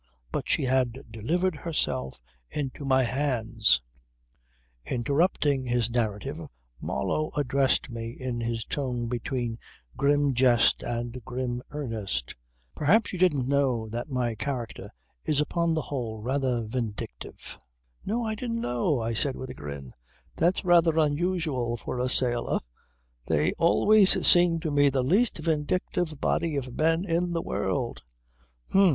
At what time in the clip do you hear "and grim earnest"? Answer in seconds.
10.81-12.35